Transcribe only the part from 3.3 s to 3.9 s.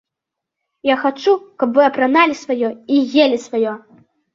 сваё.